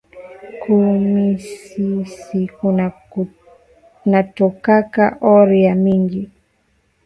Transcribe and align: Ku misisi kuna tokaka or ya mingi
Ku 0.61 0.75
misisi 1.11 2.39
kuna 4.03 4.19
tokaka 4.37 5.05
or 5.33 5.47
ya 5.65 5.73
mingi 5.83 6.21